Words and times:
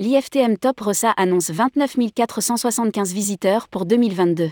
l'IFTM 0.00 0.56
Top 0.56 0.80
Rossa 0.80 1.10
annonce 1.10 1.50
29 1.50 1.96
475 2.14 3.12
visiteurs 3.12 3.68
pour 3.68 3.84
2022. 3.84 4.50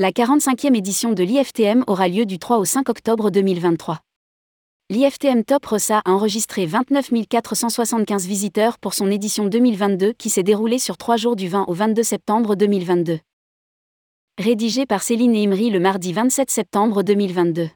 La 0.00 0.10
45e 0.10 0.74
édition 0.74 1.12
de 1.12 1.22
l'IFTM 1.22 1.84
aura 1.86 2.08
lieu 2.08 2.26
du 2.26 2.40
3 2.40 2.58
au 2.58 2.64
5 2.64 2.88
octobre 2.88 3.30
2023. 3.30 4.00
L'IFTM 4.90 5.44
Top 5.44 5.64
Rossa 5.64 6.02
a 6.04 6.10
enregistré 6.10 6.66
29 6.66 7.12
475 7.30 8.26
visiteurs 8.26 8.78
pour 8.80 8.94
son 8.94 9.12
édition 9.12 9.46
2022 9.46 10.14
qui 10.14 10.28
s'est 10.28 10.42
déroulée 10.42 10.80
sur 10.80 10.96
trois 10.96 11.16
jours 11.16 11.36
du 11.36 11.46
20 11.46 11.66
au 11.68 11.74
22 11.74 12.02
septembre 12.02 12.56
2022. 12.56 13.20
Rédigé 14.38 14.86
par 14.86 15.04
Céline 15.04 15.36
Imri 15.36 15.70
le 15.70 15.78
mardi 15.78 16.12
27 16.12 16.50
septembre 16.50 17.04
2022. 17.04 17.68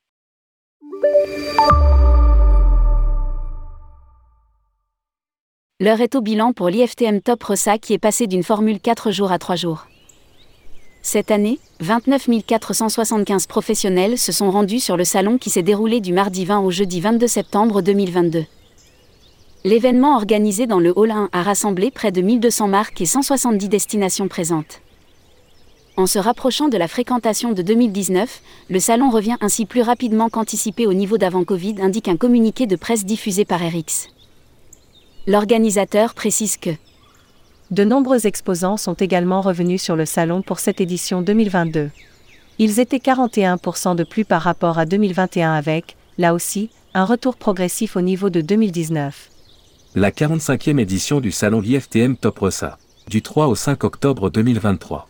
L'heure 5.82 6.00
est 6.00 6.14
au 6.14 6.20
bilan 6.20 6.52
pour 6.52 6.68
l'IFTM 6.68 7.20
Top 7.20 7.42
Rossa 7.42 7.76
qui 7.76 7.92
est 7.92 7.98
passé 7.98 8.28
d'une 8.28 8.44
formule 8.44 8.78
4 8.78 9.10
jours 9.10 9.32
à 9.32 9.40
3 9.40 9.56
jours. 9.56 9.88
Cette 11.02 11.32
année, 11.32 11.58
29 11.80 12.28
475 12.46 13.48
professionnels 13.48 14.16
se 14.16 14.30
sont 14.30 14.52
rendus 14.52 14.78
sur 14.78 14.96
le 14.96 15.02
salon 15.02 15.38
qui 15.38 15.50
s'est 15.50 15.64
déroulé 15.64 16.00
du 16.00 16.12
mardi 16.12 16.44
20 16.44 16.60
au 16.60 16.70
jeudi 16.70 17.00
22 17.00 17.26
septembre 17.26 17.82
2022. 17.82 18.44
L'événement 19.64 20.14
organisé 20.14 20.68
dans 20.68 20.78
le 20.78 20.96
Hall 20.96 21.10
1 21.10 21.30
a 21.32 21.42
rassemblé 21.42 21.90
près 21.90 22.12
de 22.12 22.20
1200 22.20 22.68
marques 22.68 23.00
et 23.00 23.06
170 23.06 23.68
destinations 23.68 24.28
présentes. 24.28 24.82
En 25.96 26.06
se 26.06 26.20
rapprochant 26.20 26.68
de 26.68 26.78
la 26.78 26.86
fréquentation 26.86 27.50
de 27.50 27.62
2019, 27.62 28.40
le 28.70 28.78
salon 28.78 29.10
revient 29.10 29.36
ainsi 29.40 29.66
plus 29.66 29.82
rapidement 29.82 30.28
qu'anticipé 30.28 30.86
au 30.86 30.94
niveau 30.94 31.18
d'avant 31.18 31.42
Covid, 31.42 31.74
indique 31.80 32.06
un 32.06 32.16
communiqué 32.16 32.68
de 32.68 32.76
presse 32.76 33.04
diffusé 33.04 33.44
par 33.44 33.58
RX. 33.58 34.06
L'organisateur 35.28 36.14
précise 36.14 36.56
que 36.56 36.70
de 37.70 37.84
nombreux 37.84 38.26
exposants 38.26 38.76
sont 38.76 38.94
également 38.94 39.40
revenus 39.40 39.80
sur 39.80 39.94
le 39.94 40.04
salon 40.04 40.42
pour 40.42 40.58
cette 40.58 40.80
édition 40.80 41.22
2022. 41.22 41.90
Ils 42.58 42.80
étaient 42.80 42.98
41% 42.98 43.94
de 43.94 44.02
plus 44.02 44.24
par 44.24 44.42
rapport 44.42 44.80
à 44.80 44.84
2021 44.84 45.52
avec, 45.52 45.96
là 46.18 46.34
aussi, 46.34 46.70
un 46.92 47.04
retour 47.04 47.36
progressif 47.36 47.96
au 47.96 48.00
niveau 48.00 48.30
de 48.30 48.40
2019. 48.40 49.30
La 49.94 50.10
45e 50.10 50.80
édition 50.80 51.20
du 51.20 51.30
salon 51.30 51.62
IFTM 51.62 52.16
Top 52.16 52.40
Rossa, 52.40 52.76
du 53.08 53.22
3 53.22 53.46
au 53.46 53.54
5 53.54 53.84
octobre 53.84 54.28
2023. 54.28 55.08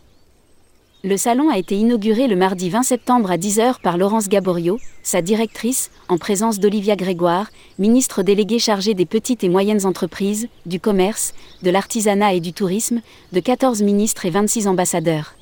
Le 1.05 1.17
salon 1.17 1.49
a 1.49 1.57
été 1.57 1.75
inauguré 1.75 2.29
le 2.29 2.37
mardi 2.37 2.69
20 2.69 2.81
septembre 2.81 3.29
à 3.29 3.35
10h 3.35 3.81
par 3.81 3.97
Laurence 3.97 4.29
Gaborio, 4.29 4.79
sa 5.01 5.21
directrice, 5.21 5.91
en 6.07 6.17
présence 6.17 6.61
d'Olivia 6.61 6.95
Grégoire, 6.95 7.47
ministre 7.77 8.23
déléguée 8.23 8.57
chargée 8.57 8.93
des 8.93 9.05
petites 9.05 9.43
et 9.43 9.49
moyennes 9.49 9.85
entreprises, 9.85 10.47
du 10.65 10.79
commerce, 10.79 11.33
de 11.61 11.71
l'artisanat 11.71 12.35
et 12.35 12.39
du 12.39 12.53
tourisme, 12.53 13.01
de 13.33 13.41
14 13.41 13.81
ministres 13.81 14.25
et 14.25 14.29
26 14.29 14.65
ambassadeurs. 14.65 15.35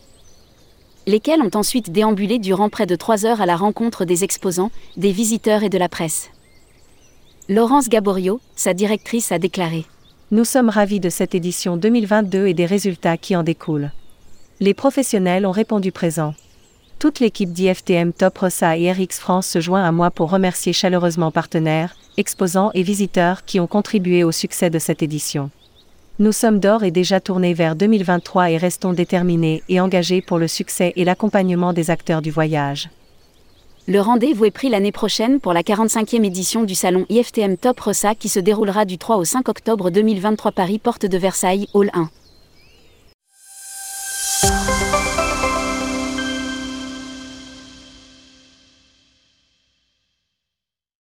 Lesquels 1.06 1.44
ont 1.44 1.52
ensuite 1.54 1.92
déambulé 1.92 2.40
durant 2.40 2.70
près 2.70 2.88
de 2.88 2.96
3 2.96 3.28
heures 3.28 3.42
à 3.42 3.46
la 3.46 3.56
rencontre 3.56 4.04
des 4.04 4.24
exposants, 4.24 4.72
des 4.98 5.12
visiteurs 5.12 5.62
et 5.62 5.70
de 5.70 5.78
la 5.78 5.90
presse. 5.90 6.32
Laurence 7.50 7.88
Gaborio, 7.88 8.42
sa 8.56 8.74
directrice, 8.74 9.32
a 9.32 9.38
déclaré 9.38 9.86
Nous 10.32 10.46
sommes 10.46 10.70
ravis 10.70 11.00
de 11.00 11.10
cette 11.10 11.36
édition 11.36 11.78
2022 11.78 12.48
et 12.48 12.56
des 12.56 12.66
résultats 12.66 13.18
qui 13.18 13.36
en 13.36 13.44
découlent 13.44 13.92
les 14.62 14.76
professionnels 14.76 15.48
ont 15.48 15.52
répondu 15.52 15.92
présent. 15.92 16.36
Toute 17.00 17.20
l'équipe 17.20 17.52
d'IFTM 17.52 18.14
Top 18.14 18.38
Rossa 18.38 18.78
et 18.78 18.92
RX 18.92 19.20
France 19.20 19.48
se 19.48 19.60
joint 19.60 19.84
à 19.84 19.92
moi 19.92 20.12
pour 20.12 20.30
remercier 20.30 20.72
chaleureusement 20.72 21.32
partenaires, 21.32 21.96
exposants 22.16 22.70
et 22.76 22.84
visiteurs 22.84 23.44
qui 23.44 23.60
ont 23.60 23.66
contribué 23.66 24.24
au 24.24 24.32
succès 24.32 24.70
de 24.70 24.78
cette 24.78 25.02
édition. 25.02 25.50
Nous 26.20 26.32
sommes 26.32 26.60
d'or 26.60 26.84
et 26.84 26.92
déjà 26.92 27.20
tournés 27.20 27.56
vers 27.56 27.76
2023 27.76 28.52
et 28.52 28.58
restons 28.58 28.94
déterminés 28.94 29.64
et 29.68 29.80
engagés 29.80 30.22
pour 30.22 30.38
le 30.38 30.48
succès 30.48 30.94
et 30.96 31.06
l'accompagnement 31.06 31.74
des 31.74 31.90
acteurs 31.90 32.22
du 32.22 32.30
voyage. 32.30 32.92
Le 33.88 34.00
rendez-vous 34.00 34.46
est 34.46 34.52
pris 34.52 34.70
l'année 34.70 34.92
prochaine 34.92 35.40
pour 35.40 35.54
la 35.54 35.64
45e 35.64 36.24
édition 36.24 36.66
du 36.66 36.76
salon 36.76 37.08
IFTM 37.10 37.58
Top 37.58 37.80
Rossa 37.80 38.14
qui 38.14 38.30
se 38.30 38.40
déroulera 38.40 38.86
du 38.86 39.00
3 39.00 39.18
au 39.18 39.26
5 39.26 39.50
octobre 39.50 39.90
2023 39.90 40.52
Paris 40.52 40.78
Porte 40.78 41.08
de 41.08 41.18
Versailles, 41.18 41.68
Hall 41.74 41.90
1. 41.96 42.12